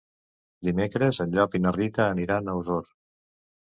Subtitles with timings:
[0.69, 2.95] Dimecres en Llop i na Rita aniran a Osor.